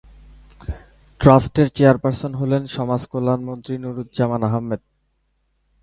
ট্রাস্টের 1.21 1.67
চেয়ারপার্সন 1.75 2.31
হলেন 2.41 2.63
সমাজ 2.75 3.01
কল্যাণ 3.11 3.41
মন্ত্রী 3.49 3.75
নুরুজ্জামান 3.83 4.41
আহমেদ। 4.49 4.81